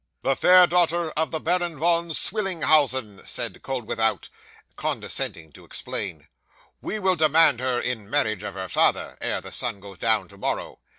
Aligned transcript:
'"The 0.23 0.35
fair 0.35 0.65
daughter 0.65 1.11
of 1.11 1.29
the 1.29 1.39
Baron 1.39 1.77
Von 1.77 2.09
Swillenhausen," 2.09 3.23
said 3.23 3.61
Koeldwethout, 3.61 4.29
condescending 4.75 5.51
to 5.51 5.63
explain. 5.63 6.27
"We 6.81 6.97
will 6.97 7.15
demand 7.15 7.59
her 7.59 7.79
in 7.79 8.09
marriage 8.09 8.41
of 8.41 8.55
her 8.55 8.67
father, 8.67 9.15
ere 9.21 9.41
the 9.41 9.51
sun 9.51 9.79
goes 9.79 9.99
down 9.99 10.27
tomorrow. 10.27 10.79